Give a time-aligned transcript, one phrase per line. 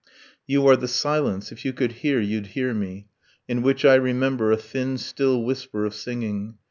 [0.47, 3.09] You are the silence (if you could hear you'd hear me)
[3.47, 6.55] In which I remember a thin still whisper of singing.